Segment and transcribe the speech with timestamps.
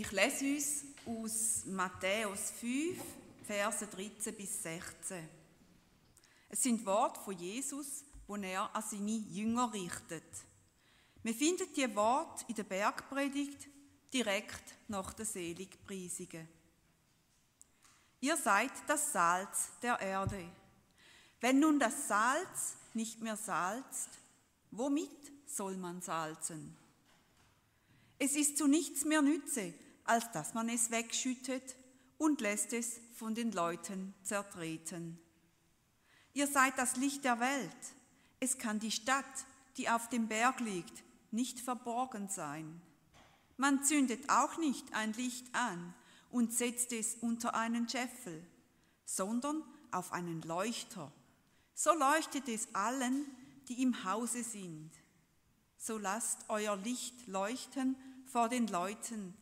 [0.00, 3.02] Ich lese uns aus Matthäus 5,
[3.44, 5.28] Verse 13 bis 16.
[6.48, 10.22] Es sind Worte von Jesus, wo er an seine Jünger richtet.
[11.24, 13.66] Wir finden die Worte in der Bergpredigt
[14.14, 16.46] direkt nach der Seligpreisungen.
[18.20, 20.48] Ihr seid das Salz der Erde.
[21.40, 24.10] Wenn nun das Salz nicht mehr salzt,
[24.70, 26.76] womit soll man salzen?
[28.20, 29.74] Es ist zu nichts mehr nütze,
[30.08, 31.76] als dass man es wegschüttet
[32.16, 35.18] und lässt es von den Leuten zertreten.
[36.34, 37.76] Ihr seid das Licht der Welt.
[38.40, 39.24] Es kann die Stadt,
[39.76, 42.80] die auf dem Berg liegt, nicht verborgen sein.
[43.56, 45.94] Man zündet auch nicht ein Licht an
[46.30, 48.42] und setzt es unter einen Scheffel,
[49.04, 51.12] sondern auf einen Leuchter.
[51.74, 53.26] So leuchtet es allen,
[53.68, 54.90] die im Hause sind.
[55.76, 59.34] So lasst euer Licht leuchten vor den Leuten,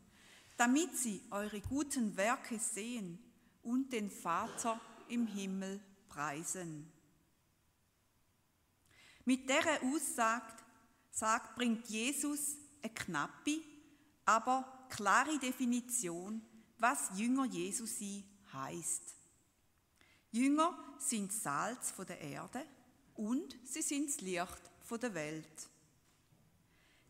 [0.56, 3.18] damit sie eure guten Werke sehen
[3.62, 6.90] und den Vater im Himmel preisen.
[9.24, 10.52] Mit dieser Aussage
[11.10, 13.60] sagt, bringt Jesus eine knappe,
[14.24, 16.40] aber klare Definition,
[16.78, 19.02] was Jünger Jesu sein heißt.
[20.30, 22.64] Jünger sind Salz von der Erde
[23.14, 25.68] und sie sind das Licht von der Welt.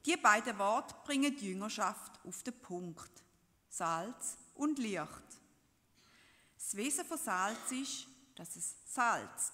[0.05, 3.26] Die beiden Worte bringen die Jüngerschaft auf den Punkt.
[3.77, 5.07] Salz und Licht.
[6.55, 9.53] Das Wesen von Salz ist, dass es salzt.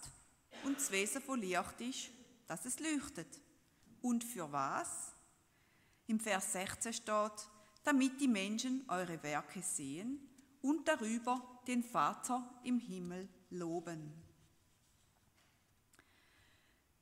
[0.62, 2.11] Und das Wesen von Licht ist,
[2.47, 3.41] dass es leuchtet.
[4.01, 5.12] Und für was?
[6.06, 7.48] Im Vers 16 steht,
[7.83, 10.20] damit die Menschen eure Werke sehen
[10.61, 14.12] und darüber den Vater im Himmel loben.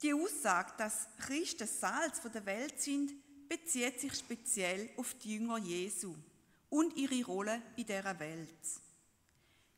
[0.01, 3.13] Die Aussage, dass Christen Salz der Welt sind,
[3.47, 6.17] bezieht sich speziell auf die Jünger Jesu
[6.71, 8.81] und ihre Rolle in dieser Welt.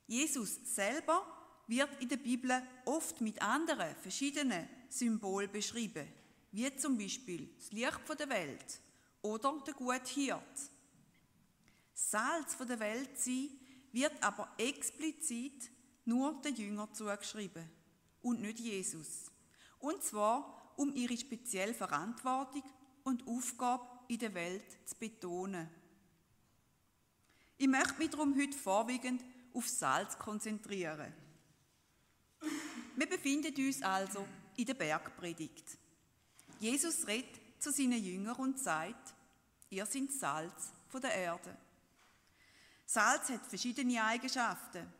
[0.07, 1.27] Jesus selber
[1.67, 6.07] wird in der Bibel oft mit anderen verschiedenen Symbolen beschrieben,
[6.53, 8.81] wie zum Beispiel das Licht der Welt
[9.23, 10.71] oder der gute Hirt.
[11.95, 13.49] Salz der Welt sein
[13.93, 15.71] wird aber explizit
[16.05, 17.69] nur den Jüngern zugeschrieben
[18.23, 19.31] und nicht Jesus.
[19.79, 22.63] Und zwar, um ihre spezielle Verantwortung
[23.05, 25.69] und Aufgabe in der Welt zu betonen.
[27.63, 29.23] Ich möchte mich darum heute vorwiegend
[29.55, 31.15] auf Salz konzentrieren.
[32.97, 35.79] Wir befinden uns also in der Bergpredigt.
[36.59, 39.15] Jesus redet zu seinen Jüngern und sagt,
[39.71, 41.57] ihr seid Salz von der Erde.
[42.85, 44.93] Salz hat verschiedene Eigenschaften.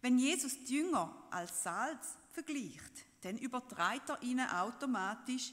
[0.00, 5.52] Wenn Jesus die Jünger als Salz vergleicht, dann übertreibt er ihnen automatisch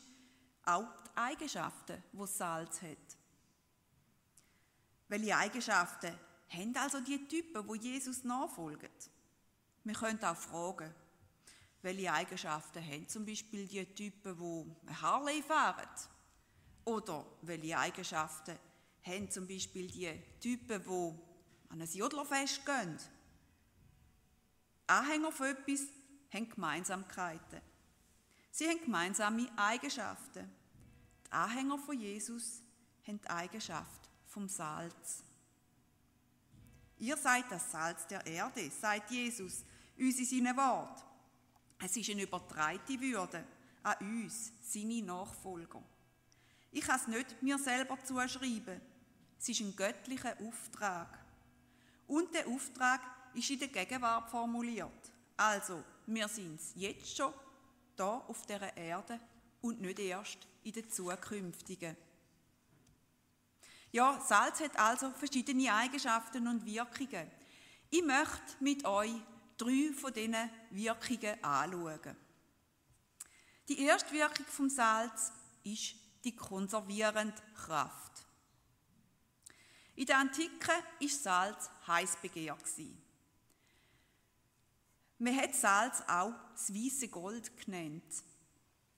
[0.64, 3.18] auch die Eigenschaften, die Salz hat.
[5.08, 8.90] Welche Eigenschaften haben also die Typen, wo Jesus nachfolgen?
[9.84, 10.94] Wir können auch fragen,
[11.82, 15.88] welche Eigenschaften haben zum Beispiel die Typen, ein Harley fahren?
[16.84, 18.58] Oder welche Eigenschaften
[19.04, 22.98] haben zum Beispiel die Typen, die an ein Jodlerfest gehen?
[24.88, 25.82] Anhänger von etwas
[26.32, 27.62] haben Gemeinsamkeiten.
[28.52, 30.50] Sie haben gemeinsame Eigenschaften.
[31.28, 32.62] Die Anhänger von Jesus
[33.06, 35.25] haben die Eigenschaft vom Salz.
[37.00, 39.64] Ihr seid das Salz der Erde, sagt Jesus
[39.98, 41.04] uns in seinen Wort.
[41.84, 43.44] Es ist eine übertreite Würde
[43.84, 45.82] an uns, seine Nachfolger.
[46.72, 48.82] Ich kann es nicht mir selber zuschreiben.
[49.40, 51.20] Es ist ein göttlicher Auftrag.
[52.08, 53.02] Und der Auftrag
[53.34, 55.12] ist in der Gegenwart formuliert.
[55.38, 57.34] Also, wir sind es jetzt schon
[57.96, 59.20] da auf der Erde
[59.62, 61.96] und nicht erst in der zukünftigen.
[63.96, 67.32] Ja, Salz hat also verschiedene Eigenschaften und Wirkungen.
[67.90, 69.14] Ich möchte mit euch
[69.56, 72.18] drei von diesen Wirkungen anschauen.
[73.70, 75.32] Die erste Wirkung vom Salz
[75.64, 75.96] ist
[76.26, 78.26] die konservierende Kraft.
[79.96, 82.66] In der Antike war Salz heiß begehrt.
[85.20, 88.24] Man hat Salz auch das weiße Gold genannt.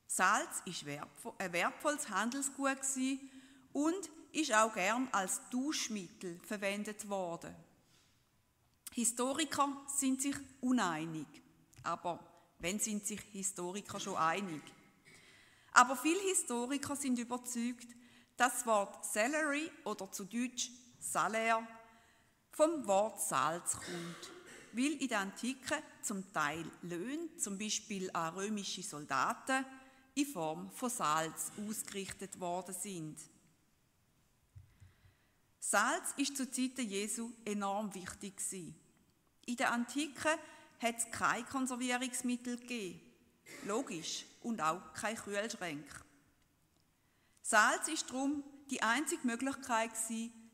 [0.07, 2.79] Salz war ein wertvolles Handelsgut
[3.73, 7.56] und ist auch gern als Duschmittel verwendet worden.
[8.94, 11.25] Historiker sind sich uneinig,
[11.81, 12.19] aber
[12.60, 14.62] wenn sind sich Historiker schon einig?
[15.72, 17.88] Aber viele Historiker sind überzeugt,
[18.36, 20.69] dass das Wort Salary oder zu Deutsch
[21.00, 21.68] Salär
[22.51, 24.31] vom Wort Salz kommt,
[24.74, 29.66] weil in der Antike zum Teil Löhne, zum Beispiel an römische Soldaten,
[30.13, 33.18] in Form von Salz ausgerichtet worden sind.
[35.69, 38.39] Salz ist zu Zeiten Jesu enorm wichtig
[39.45, 40.29] In der Antike
[40.81, 43.01] hat es keine Konservierungsmittel gegeben.
[43.65, 44.25] Logisch.
[44.43, 45.85] Und auch kein Kühlschrank.
[47.41, 49.91] Salz ist darum die einzige Möglichkeit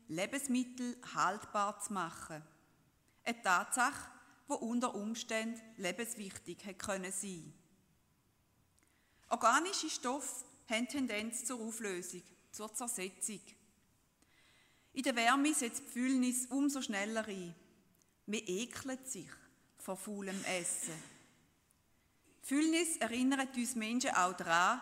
[0.08, 2.42] Lebensmittel haltbar zu machen.
[3.22, 4.10] Eine Tatsache,
[4.48, 7.54] die unter Umständen lebenswichtig hätte können sein.
[9.28, 13.42] Organische Stoffe haben Tendenz zur Auflösung, zur Zersetzung.
[14.94, 17.54] In der Wärme setzt die Fühlnis umso schneller ein.
[18.26, 19.28] Man ekelt sich
[19.78, 20.94] vor faulem Essen.
[22.42, 24.80] Die Fühlnis erinnert uns Menschen auch daran,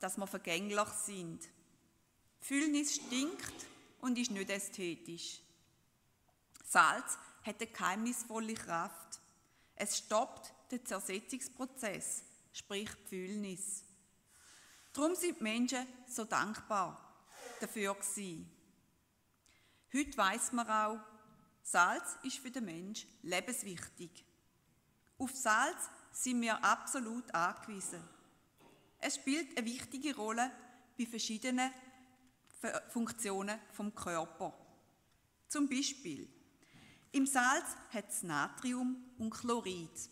[0.00, 1.42] dass wir vergänglich sind.
[1.42, 3.66] Die Fühlnis stinkt
[4.00, 5.40] und ist nicht ästhetisch.
[6.62, 9.20] Salz hat eine geheimnisvolle Kraft.
[9.76, 12.22] Es stoppt den Zersetzungsprozess,
[12.52, 13.82] sprich die Fühlnis.
[14.92, 17.24] Darum sind die Menschen so dankbar
[17.60, 18.50] dafür gewesen.
[19.96, 20.98] Heute weiß man auch,
[21.62, 24.24] Salz ist für den Mensch lebenswichtig.
[25.18, 28.02] Auf Salz sind wir absolut angewiesen.
[28.98, 30.50] Es spielt eine wichtige Rolle
[30.98, 31.70] bei verschiedenen
[32.88, 34.52] Funktionen vom Körper.
[35.46, 36.28] Zum Beispiel
[37.12, 40.10] im Salz hat es Natrium und Chlorid.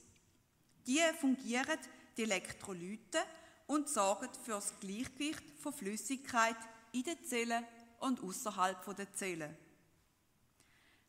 [0.87, 1.79] Die fungieren
[2.17, 3.19] die Elektrolyte
[3.67, 6.57] und sorgen für das Gleichgewicht von Flüssigkeit
[6.93, 7.65] in den Zellen
[7.99, 9.57] und außerhalb der Zellen.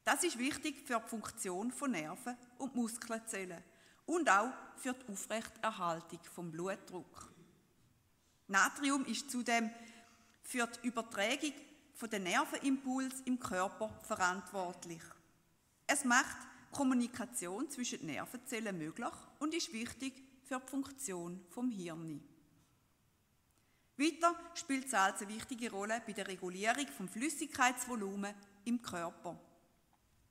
[0.03, 3.63] Das ist wichtig für die Funktion von Nerven und Muskelzellen
[4.05, 7.31] und auch für die Aufrechterhaltung vom Blutdruck.
[8.47, 9.69] Natrium ist zudem
[10.43, 11.53] für die Übertragung
[12.11, 15.01] der Nervenimpuls im Körper verantwortlich.
[15.87, 16.35] Es macht
[16.69, 20.13] Kommunikation zwischen den Nervenzellen möglich und ist wichtig
[20.43, 22.21] für die Funktion vom Hirn.
[23.95, 28.33] Weiter spielt Salz eine wichtige Rolle bei der Regulierung vom Flüssigkeitsvolumen
[28.65, 29.39] im Körper.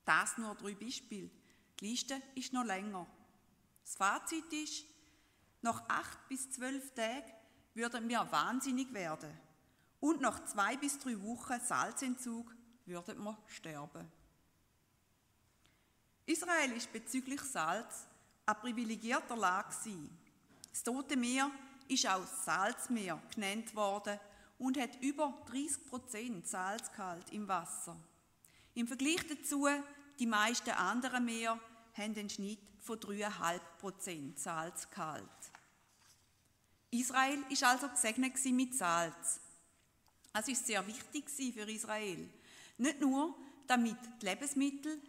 [0.05, 1.29] Das nur drei Beispiele.
[1.79, 3.07] Die Liste ist noch länger.
[3.83, 4.85] Das Fazit ist,
[5.61, 7.31] nach acht bis zwölf Tagen
[7.73, 9.31] würden wir wahnsinnig werden.
[9.99, 12.53] Und nach zwei bis drei Wochen Salzentzug
[12.85, 14.11] würden wir sterben.
[16.25, 18.07] Israel ist bezüglich Salz
[18.45, 19.73] eine privilegierter Lage.
[20.69, 21.49] Das Tote Meer
[21.87, 24.19] ist auch Salzmeer genannt worden
[24.57, 27.97] und hat über 30 Prozent Salzgehalt im Wasser.
[28.75, 29.67] Im Vergleich dazu,
[30.19, 31.59] die meisten anderen Meer
[31.93, 35.23] haben einen Schnitt von 3,5 Prozent Salzgehalt.
[36.91, 39.39] Israel ist also gesegnet mit Salz.
[40.33, 42.29] Es ist sehr wichtig für Israel.
[42.77, 43.35] Nicht nur,
[43.67, 45.01] damit die Lebensmittel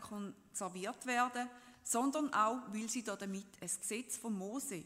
[0.00, 1.48] konserviert werden
[1.84, 4.84] sondern auch, weil sie damit ein Gesetz von Mose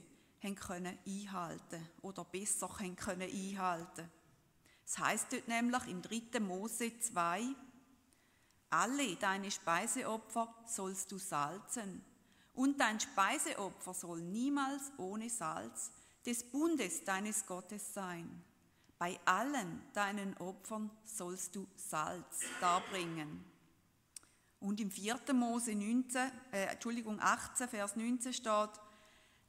[0.55, 4.09] können einhalten oder besser können einhalten.
[4.85, 6.39] Es heißt dort nämlich im 3.
[6.39, 7.43] Mose 2,
[8.71, 12.05] alle deine Speiseopfer sollst du salzen,
[12.57, 15.93] und dein Speiseopfer soll niemals ohne Salz
[16.25, 18.43] des Bundes deines Gottes sein.
[18.99, 23.45] Bei allen deinen Opfern sollst du Salz darbringen.
[24.59, 25.35] Und im 4.
[25.35, 28.71] Mose 19, äh, Entschuldigung, 18, Vers 19 steht,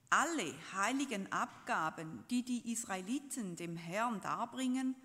[0.10, 4.96] alle heiligen Abgaben, die die Israeliten dem Herrn darbringen,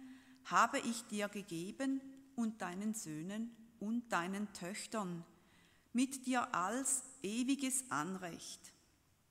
[0.47, 2.01] habe ich dir gegeben
[2.35, 5.25] und deinen Söhnen und deinen Töchtern,
[5.93, 8.73] mit dir als ewiges Anrecht.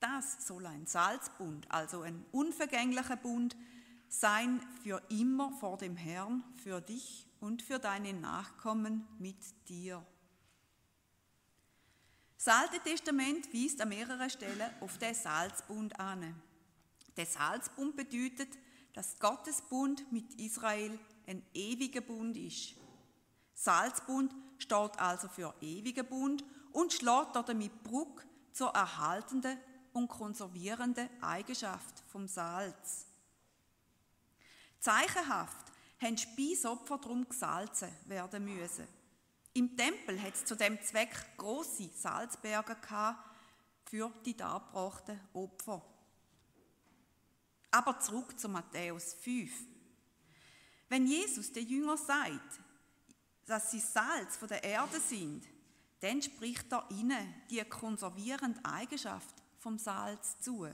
[0.02, 3.56] Das soll ein Salzbund, also ein unvergänglicher Bund,
[4.10, 9.38] sein für immer vor dem Herrn, für dich und für deine Nachkommen mit
[9.70, 10.06] dir.
[12.36, 16.36] Das Alte Testament weist an mehreren Stellen auf den Salzbund an.
[17.16, 18.50] Der Salzbund bedeutet,
[18.94, 22.81] dass Gottes Bund mit Israel ein ewiger Bund ist.
[23.62, 29.60] Salzbund steht also für ewiger Bund und schlägt damit Bruck zur erhaltenden
[29.94, 33.06] und konservierenden Eigenschaft vom Salz.
[34.80, 35.68] Zeichenhaft
[36.02, 38.88] haben Speisopfer darum gesalzen werden müssen.
[39.54, 42.78] Im Tempel hat es zu dem Zweck große Salzberge
[43.86, 45.86] für die dargebrachten Opfer.
[47.70, 49.52] Aber zurück zu Matthäus 5.
[50.90, 52.61] Wenn Jesus den Jünger sagt,
[53.52, 55.46] dass sie Salz von der Erde sind,
[56.00, 60.70] dann spricht er ihnen die konservierende Eigenschaft vom Salz zu.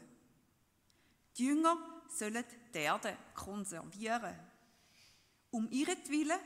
[1.35, 1.75] Die Jünger
[2.07, 2.43] sollen
[2.73, 4.35] die Erde konservieren.
[5.49, 6.37] Um ihretwillen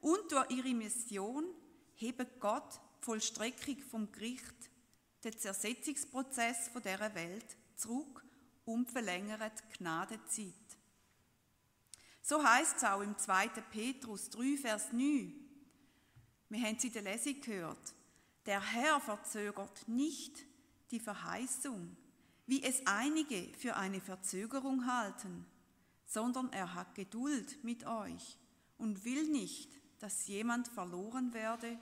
[0.00, 1.44] und durch ihre Mission
[1.94, 4.70] hebt Gott die Vollstreckung vom Gericht
[5.22, 8.24] den Zersetzungsprozess von dieser Welt zurück
[8.64, 10.52] und verlängert die Gnadezeit.
[12.22, 13.48] So heißt es auch im 2.
[13.70, 15.45] Petrus 3, Vers 9.
[16.48, 17.94] Wir haben sie in der Lesung gehört.
[18.46, 20.44] Der Herr verzögert nicht
[20.90, 21.96] die Verheißung,
[22.46, 25.44] wie es einige für eine Verzögerung halten,
[26.06, 28.38] sondern er hat Geduld mit euch
[28.78, 31.76] und will nicht, dass jemand verloren werde,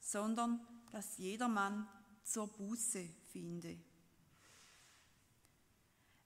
[0.00, 1.86] sondern dass jedermann
[2.24, 3.78] zur Buße finde.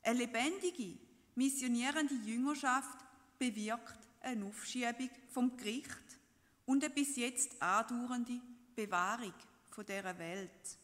[0.02, 0.98] Eine lebendige,
[1.34, 2.98] missionierende Jüngerschaft
[3.38, 6.18] bewirkt eine Aufschiebung vom Gericht
[6.66, 8.40] und eine bis jetzt andauernde
[8.74, 9.34] Bewahrung
[9.70, 10.78] von dieser Welt.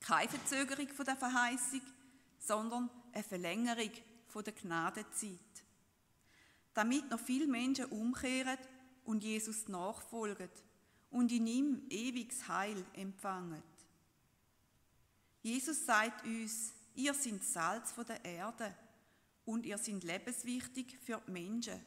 [0.00, 1.80] Keine Verzögerung von der Verheißung,
[2.38, 3.90] sondern eine Verlängerung
[4.28, 5.38] von der Gnadezeit.
[6.74, 8.58] Damit noch viele Menschen umkehren
[9.04, 10.50] und Jesus nachfolgen
[11.10, 13.62] und in ihm ewiges Heil empfangen.
[15.42, 18.74] Jesus sagt uns, ihr seid Salz von der Erde
[19.44, 21.80] und ihr seid lebenswichtig für die Menschen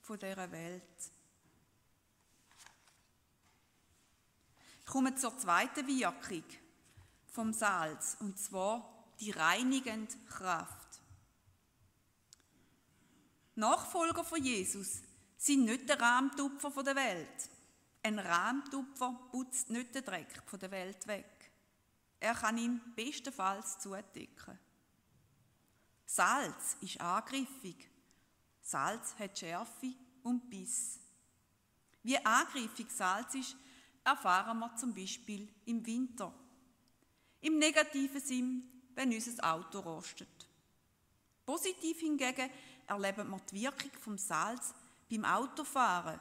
[0.00, 1.12] von dieser Welt.
[4.90, 6.42] Ich komme zur zweiten Wirkung
[7.28, 11.00] vom Salz, und zwar die reinigende Kraft.
[13.54, 15.02] Nachfolger von Jesus
[15.36, 17.50] sind nicht der Rahmtupfer der Welt.
[18.02, 21.52] Ein Rahmtupfer putzt nicht den Dreck der Welt weg.
[22.18, 24.58] Er kann ihn bestenfalls zudecken.
[26.04, 27.88] Salz ist angriffig.
[28.60, 29.94] Salz hat Schärfe
[30.24, 30.98] und Biss.
[32.02, 33.54] Wie angriffig Salz ist,
[34.04, 36.32] erfahren wir zum Beispiel im Winter.
[37.40, 38.64] Im negativen Sinn,
[38.94, 40.28] wenn unser Auto rostet.
[41.46, 42.50] Positiv hingegen
[42.86, 44.74] erleben wir die Wirkung vom Salz
[45.10, 46.20] beim Autofahren.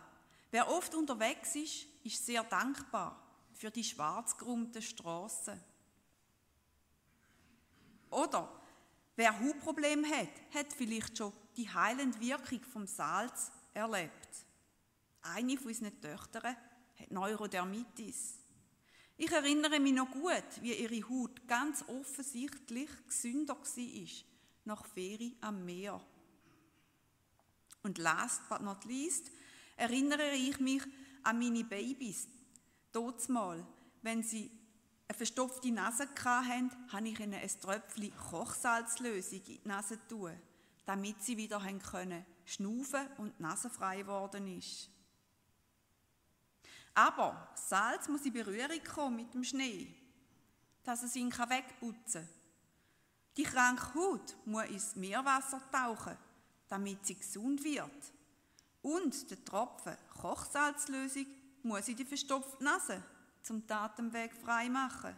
[0.52, 3.22] Wer oft unterwegs ist, ist sehr dankbar
[3.54, 5.60] für die schwarzgerummten Straßen.
[8.10, 8.50] Oder
[9.16, 14.46] wer Hautprobleme hat, hat vielleicht schon die heilende Wirkung vom Salz erlebt.
[15.22, 16.56] Eine von unseren Töchtern
[17.00, 18.39] hat Neurodermitis.
[19.18, 24.06] Ich erinnere mich noch gut, wie ihre Haut ganz offensichtlich gesünder war
[24.65, 26.00] nach Ferien am Meer.
[27.84, 29.32] Und last but not least
[29.75, 30.84] erinnere ich mich
[31.24, 32.27] an meine Babys.
[33.27, 33.65] Mal,
[34.01, 34.51] wenn sie
[35.08, 40.34] eine verstopfte Nase hatten, habe ich ihnen ein Tröpfchen Kochsalzlösung in die Nase tun,
[40.86, 44.89] damit sie wieder können schnaufen und nasenfrei geworden ist.
[47.00, 49.96] Aber Salz muss in Berührung kommen mit dem Schnee,
[50.84, 52.34] dass es ihn wegputzen kann.
[53.38, 56.18] Die kranke Haut muss ins Meerwasser tauchen,
[56.68, 58.13] damit sie gesund wird.
[58.82, 61.25] Und der Tropfen Kochsalzlösung
[61.63, 63.01] muss in die verstopfte Nase
[63.44, 65.15] zum Tatemweg frei machen.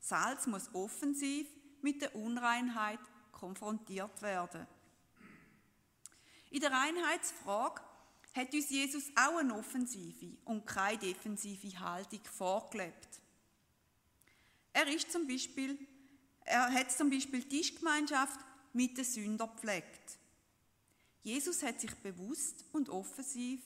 [0.00, 1.48] Salz muss offensiv
[1.82, 3.00] mit der Unreinheit
[3.30, 4.66] konfrontiert werden.
[6.48, 7.82] In der Reinheitsfrage
[8.32, 13.20] hat uns Jesus auch eine offensive und keine defensive Haltung vorgelebt.
[14.72, 15.78] Er, ist zum Beispiel,
[16.44, 18.40] er hat zum Beispiel Tischgemeinschaft
[18.72, 20.18] mit den Sündern gepflegt.
[21.22, 23.60] Jesus hat sich bewusst und offensiv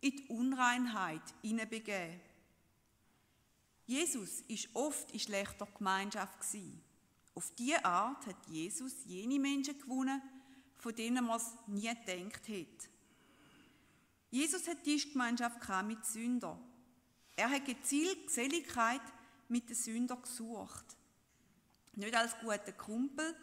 [0.00, 2.20] in die Unreinheit hineinbegeben.
[3.86, 6.38] Jesus ist oft in schlechter Gemeinschaft.
[7.34, 10.20] Auf diese Art hat Jesus jene Menschen gewonnen,
[10.76, 12.91] von denen man es nie gedacht hätte.
[14.32, 16.58] Jesus hat Tischgemeinschaft mit Sündern.
[17.36, 19.02] Er hat gezielt Geselligkeit
[19.48, 20.96] mit den Sündern gesucht.
[21.92, 23.36] Nicht als guter Kumpel,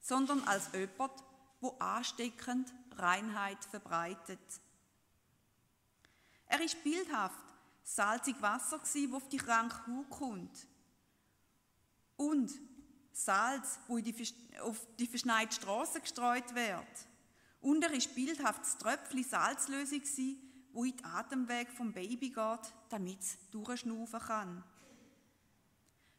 [0.00, 1.12] sondern als jemand,
[1.60, 4.38] wo ansteckend Reinheit verbreitet.
[6.46, 7.44] Er ist bildhaft
[7.82, 10.68] salzig Wasser das auf die kranke Haut kommt.
[12.16, 12.52] Und
[13.12, 13.98] Salz, wo
[14.62, 17.09] auf die verschneite Straße gestreut wird.
[17.60, 20.02] Und er ist bildhaft das Tröpfchen Salzlösung
[20.72, 24.64] wo in den Atemweg vom Baby geht, damit es durchschnaufen kann.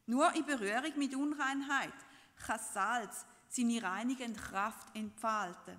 [0.06, 1.94] Nur in Berührung mit Unreinheit
[2.36, 5.78] kann Salz seine reinigende Kraft entfalten.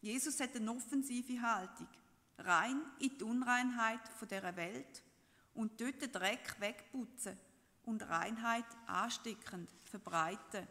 [0.00, 1.88] Jesus hat eine offensive Haltung,
[2.38, 5.02] rein in die Unreinheit dieser Welt
[5.54, 7.38] und dort den Dreck wegputzen
[7.84, 10.68] und Reinheit ansteckend verbreiten.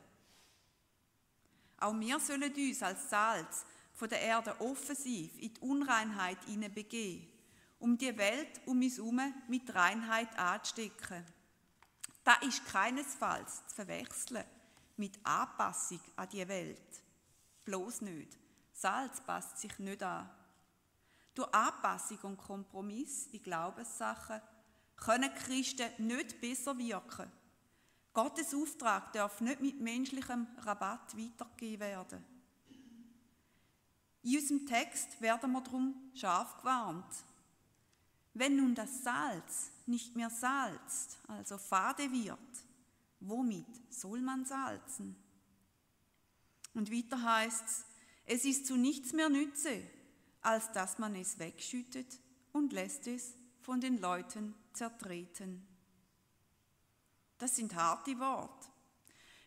[1.78, 6.38] Auch wir sollen uns als Salz von der Erde offensiv in die Unreinheit
[6.74, 7.28] begeben,
[7.80, 11.26] um die Welt um uns herum mit Reinheit anzustecken.
[12.24, 14.44] Das ist keinesfalls zu verwechseln
[14.98, 17.04] mit Anpassung an die Welt.
[17.66, 18.38] Bloß nicht.
[18.74, 20.30] Salz passt sich nicht an.
[21.34, 24.42] Durch Anpassung und Kompromiss in Glaubenssachen
[24.96, 27.32] können Christen nicht besser wirken
[28.16, 32.26] Gottes Auftrag darf nicht mit menschlichem Rabatt weitergegeben werden.
[34.24, 37.14] In unserem Text werden wir darum scharf gewarnt.
[38.34, 42.40] Wenn nun das Salz nicht mehr salzt, also fade wird,
[43.20, 45.16] womit soll man salzen?
[46.74, 47.86] Und weiter heißt es,
[48.26, 49.84] es ist zu nichts mehr nütze,
[50.42, 52.20] als dass man es wegschüttet
[52.54, 55.75] und lässt es von den Leuten zertreten.
[57.38, 58.68] Das sind harte Worte.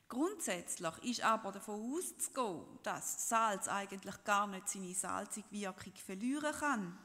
[0.09, 6.99] Grundsätzlich ist aber davon auszugehen, dass Salz eigentlich gar nicht seine salzige Wirkung verlieren kann.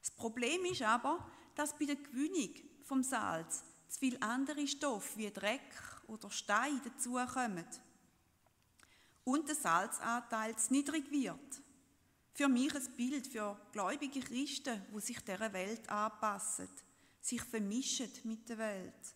[0.00, 2.54] Das Problem ist aber, dass bei der Gewinnung
[2.84, 5.74] vom Salz zu viele andere Stoffe wie Dreck
[6.06, 7.66] oder Stein dazukommen
[9.24, 11.62] und der Salzanteil zu niedrig wird.
[12.34, 16.68] Für mich ein Bild für gläubige Christen, wo sich dieser Welt anpassen,
[17.20, 19.14] sich vermischen mit der Welt.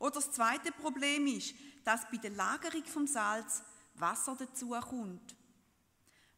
[0.00, 1.54] Oder das zweite Problem ist,
[1.84, 3.62] dass bei der Lagerung vom Salz
[3.94, 5.36] Wasser dazukommt,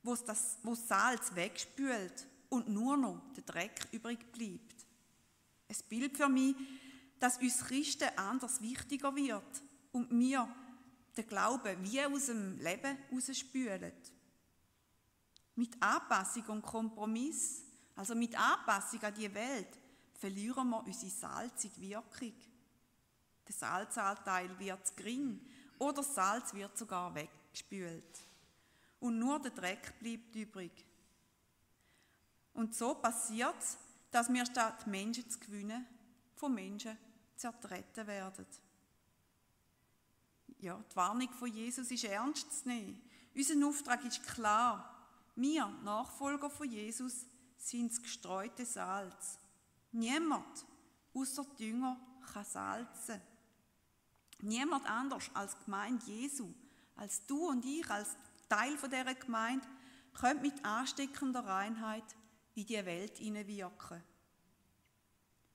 [0.03, 4.85] wo das, wo das Salz wegspült und nur noch der Dreck übrig bleibt.
[5.69, 6.57] Ein Bild für mich,
[7.21, 10.53] dass uns Christen anders wichtiger wird und wir
[11.17, 13.93] den Glauben wie aus dem Leben rausspülen.
[15.55, 17.63] Mit Anpassung und Kompromiss,
[17.95, 19.79] also mit Anpassung an die Welt,
[20.15, 22.35] verlieren wir unsere salzige Wirkung.
[23.47, 25.41] Der Salzanteil wird gering
[25.79, 28.21] oder das Salz wird sogar weggespült.
[29.01, 30.87] Und nur der Dreck bleibt übrig.
[32.55, 33.79] Und so passiert es,
[34.11, 35.87] dass wir statt Menschen zu gewinnen,
[36.37, 36.97] von Menschen
[37.37, 38.47] zertreten werden.
[40.59, 43.03] Ja, die Warnung von Jesus ist ernst zu nehmen.
[43.35, 44.89] Unser Auftrag ist klar.
[45.35, 49.39] Wir, Nachfolger von Jesus, sind das gestreute Salz.
[49.91, 50.65] Niemand,
[51.15, 51.99] außer die Jünger,
[52.33, 53.21] kann salzen.
[54.43, 56.53] Niemand anders als Gemeinde Jesu,
[56.97, 58.17] als du und ich, als
[58.49, 59.67] Teil von dieser Gemeinde,
[60.15, 62.05] können mit ansteckender Reinheit
[62.55, 64.03] in die Welt hineinwirken.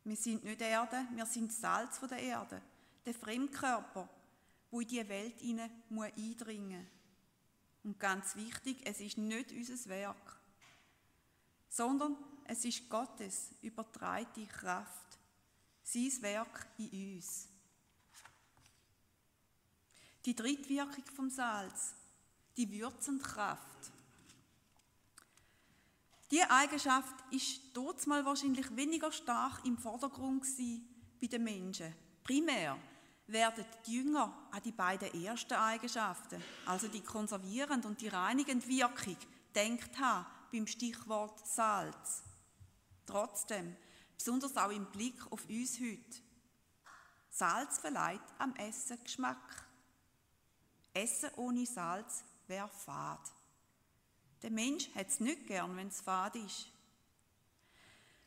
[0.04, 2.62] Wir sind nicht Erde, wir sind Salz von der Erde,
[3.06, 4.10] der Fremdkörper,
[4.72, 6.92] wo in die Welt hinein eindringen muss.
[7.84, 10.40] Und ganz wichtig, es ist nicht unser Werk,
[11.70, 15.20] sondern es ist Gottes übertreite Kraft,
[15.84, 17.50] sein Werk in uns.
[20.26, 21.96] Die Drittwirkung vom Salz,
[22.56, 23.92] die würzende Kraft.
[26.30, 27.62] Diese Eigenschaft ist
[28.06, 30.46] mal wahrscheinlich weniger stark im Vordergrund
[31.22, 31.94] bei den Menschen.
[32.24, 32.78] Primär
[33.28, 39.18] werden die Jünger an die beiden ersten Eigenschaften, also die konservierende und die reinigende Wirkung,
[39.56, 42.24] denkt haben beim Stichwort Salz.
[43.06, 43.76] Trotzdem,
[44.18, 46.22] besonders auch im Blick auf uns heute,
[47.30, 49.67] Salz verleiht am Essen Geschmack.
[50.98, 53.20] Essen ohne Salz wäre fad.
[54.42, 56.68] Der Mensch hat es nicht gern, wenn es fad ist.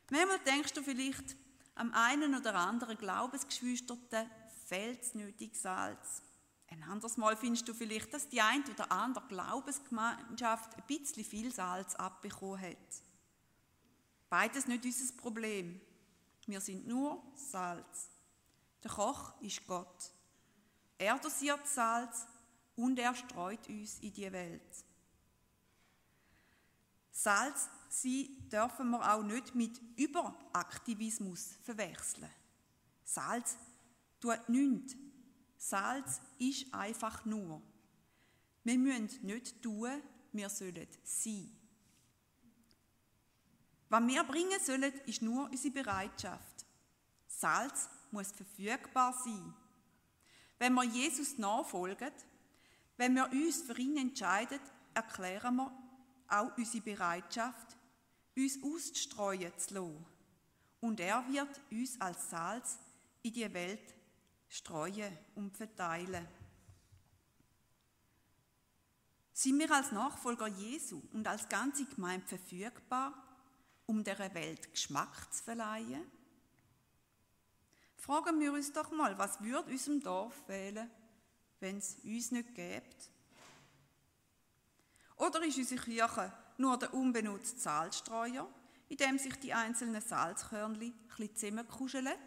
[0.09, 1.35] Manchmal denkst du vielleicht,
[1.75, 4.29] am einen oder anderen Glaubensgeschwisterten
[4.67, 6.21] fehlt nötig Salz.
[6.69, 11.51] Ein anderes Mal findest du vielleicht, dass die ein oder andere Glaubensgemeinschaft ein bisschen viel
[11.51, 13.03] Salz abbekommen hat.
[14.29, 15.81] Beides nicht unser Problem.
[16.45, 18.09] Wir sind nur Salz.
[18.83, 20.11] Der Koch ist Gott.
[20.97, 22.27] Er dosiert Salz
[22.81, 24.85] und er streut uns in die Welt.
[27.11, 32.29] Salz sie dürfen wir auch nicht mit Überaktivismus verwechseln.
[33.03, 33.57] Salz
[34.19, 34.95] tut nichts.
[35.57, 37.61] Salz ist einfach nur.
[38.63, 41.51] Wir müssen nicht tun, wir sollen sein.
[43.89, 46.65] Was wir bringen sollen, ist nur unsere Bereitschaft.
[47.27, 49.53] Salz muss verfügbar sein.
[50.57, 52.11] Wenn wir Jesus nachfolgen,
[53.01, 54.59] wenn wir uns für ihn entscheiden,
[54.93, 55.71] erklären wir
[56.27, 57.75] auch unsere Bereitschaft,
[58.37, 60.05] uns auszustreuen zu lassen.
[60.81, 62.77] Und er wird uns als Salz
[63.23, 63.95] in die Welt
[64.49, 66.27] streuen und verteilen.
[69.33, 73.15] Sind wir als Nachfolger Jesu und als ganze Gemeinde verfügbar,
[73.87, 76.03] um der Welt Geschmack zu verleihen?
[77.95, 80.87] Fragen wir uns doch mal, was würde unserem Dorf fehlen,
[81.61, 83.09] wenn es uns nicht gibt?
[85.17, 88.51] Oder ist unsere Kirche nur der unbenutzte Salzstreuer,
[88.89, 92.17] in dem sich die einzelnen Salzkörnchen ein zusammenkuscheln?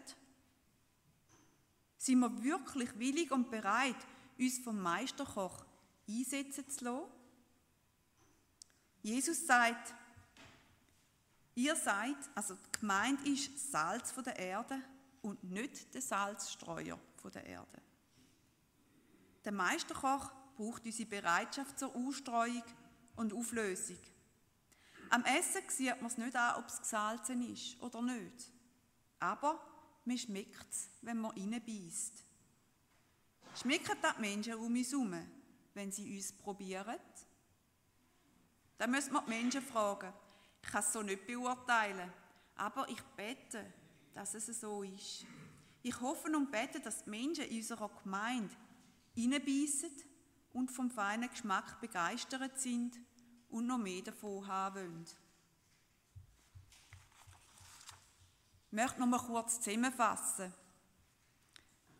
[1.97, 3.95] Sind wir wirklich willig und bereit,
[4.37, 5.65] uns vom Meisterkoch
[6.07, 7.11] einsetzen zu lassen?
[9.01, 9.93] Jesus sagt,
[11.55, 14.79] ihr seid, also die Gemeinde ist Salz von der Erde
[15.21, 17.84] und nicht der Salzstreuer von der Erde.
[19.45, 22.63] Der Meisterkoch braucht unsere Bereitschaft zur Ausstreuung
[23.15, 23.99] und Auflösung.
[25.11, 28.51] Am Essen sieht man es nicht an, ob es gesalzen ist oder nicht.
[29.19, 29.59] Aber
[30.03, 32.23] man schmeckt es, wenn man reinbeißt.
[33.61, 35.15] Schmecken das die Menschen um uns herum,
[35.75, 36.99] wenn sie uns probieren?
[38.79, 40.11] Dann müssen wir die Menschen fragen.
[40.61, 42.11] Ich kann es so nicht beurteilen,
[42.55, 43.71] aber ich bete,
[44.15, 45.25] dass es so ist.
[45.83, 48.55] Ich hoffe und bete, dass die Menschen in unserer Gemeinde
[49.17, 49.91] reinbeissen
[50.53, 52.99] und vom feinen Geschmack begeistert sind
[53.49, 55.05] und noch mehr davon haben wollen.
[58.67, 60.53] Ich möchte noch mal kurz zusammenfassen.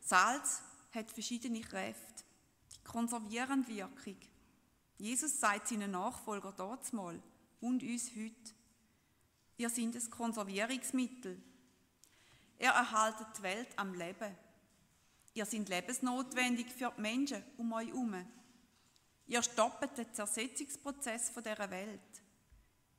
[0.01, 0.61] Salz
[0.93, 2.23] hat verschiedene Kräfte.
[2.73, 4.17] Die konservierende Wirkung.
[4.97, 7.21] Jesus sagt seinen Nachfolger dort mal
[7.59, 8.53] und uns heute,
[9.57, 11.41] ihr seid ein Konservierungsmittel.
[12.57, 14.35] Er erhaltet die Welt am Leben.
[15.35, 18.15] Ihr seid lebensnotwendig für die Menschen um euch herum.
[19.27, 22.23] Ihr stoppt den Zersetzungsprozess dieser Welt.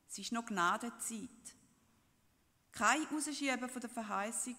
[0.07, 1.55] Es ist noch Gnadezeit.
[2.71, 4.55] Kein Rausschieben von der Verheißung,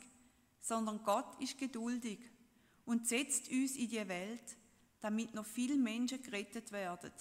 [0.60, 2.18] sondern Gott ist geduldig
[2.84, 4.56] und setzt uns in die Welt,
[4.98, 7.12] damit noch viele Menschen gerettet werden.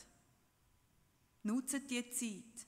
[1.44, 2.68] Nutzt die Zeit.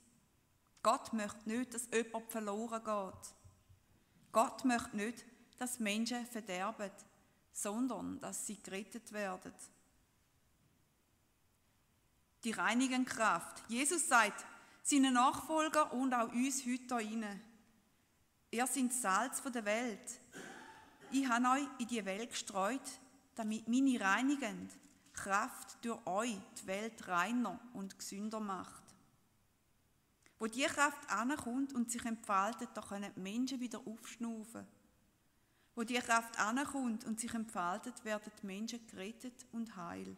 [0.83, 3.35] Gott möchte nicht, dass jemand verloren geht.
[4.31, 5.25] Gott möchte nicht,
[5.57, 6.91] dass Menschen verderben,
[7.61, 9.53] sondern dass sie gerettet werden.
[12.43, 13.63] Die reinigende Kraft.
[13.67, 14.45] Jesus sagt
[14.81, 17.39] seinen Nachfolger und auch uns heute hier
[18.51, 20.19] Ihr seid Salz der Welt.
[21.11, 22.81] Ich habe euch in die Welt gestreut,
[23.35, 24.73] damit meine reinigende
[25.13, 28.83] Kraft durch euch die Welt reiner und gesünder macht.
[30.39, 34.65] Wo die Kraft ankommt und sich entfaltet, da können Menschen wieder aufschnaufen.
[35.79, 40.17] Wo die Kraft ankommt und sich entfaltet, werden die Menschen gerettet und heil.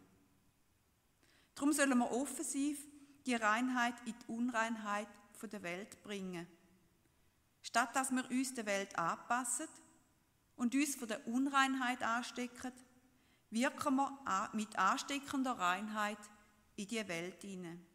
[1.54, 2.84] Darum sollen wir offensiv
[3.24, 5.06] die Reinheit in die Unreinheit
[5.40, 6.48] der Welt bringen.
[7.62, 9.68] Statt dass wir uns der Welt anpassen
[10.56, 12.72] und uns von der Unreinheit anstecken,
[13.50, 16.18] wirken wir mit ansteckender Reinheit
[16.74, 17.86] in die Welt hinein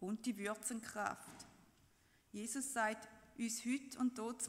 [0.00, 1.46] und die Würzenkraft.
[2.32, 4.48] Jesus sagt uns heute und dort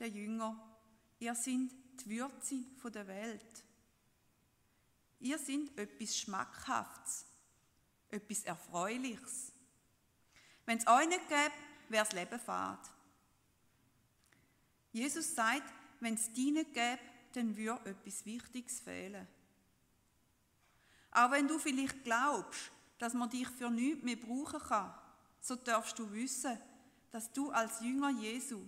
[0.00, 0.58] der Jünger,
[1.18, 3.64] ihr sind die Würze der Welt.
[5.20, 7.26] Ihr sind etwas Schmackhaftes,
[8.08, 9.52] etwas Erfreuliches.
[10.64, 11.52] Wenn es euch nicht gäbe,
[11.90, 12.90] wäre das Leben fad.
[14.92, 17.00] Jesus sagt, wenn es dich nicht gäbe,
[17.34, 19.28] dann würde etwas Wichtiges fehlen.
[21.12, 24.94] Auch wenn du vielleicht glaubst, dass man dich für nichts mehr brauchen kann,
[25.40, 26.58] so darfst du wissen,
[27.10, 28.60] dass du als Jünger Jesu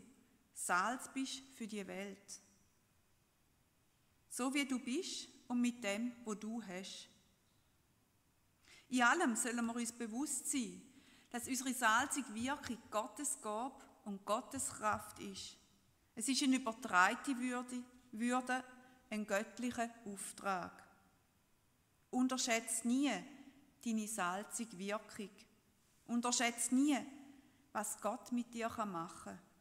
[0.55, 2.41] Salz bist für die Welt.
[4.29, 7.09] So wie du bist und mit dem, wo du hast.
[8.88, 10.83] In allem sollen wir uns bewusst sein,
[11.31, 15.57] dass unsere salzige Wirkung Gottes Gab und Gottes Kraft ist.
[16.15, 18.65] Es ist eine übertreite Würde, Würde
[19.09, 20.83] ein göttlicher Auftrag.
[22.11, 23.11] Unterschätzt nie,
[23.85, 25.31] deine salzige Wirkung.
[26.07, 26.99] Unterschätze nie,
[27.73, 29.52] was Gott mit dir machen kann.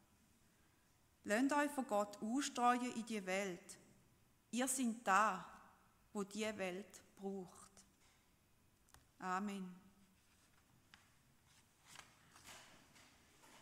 [1.24, 3.78] Lasst euch von Gott ausstreuen in die Welt.
[4.52, 5.46] Ihr seid da,
[6.14, 7.70] wo die Welt braucht.
[9.20, 9.81] Amen.